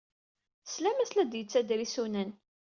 [0.65, 2.29] Teslam-as la d-yettader isunan.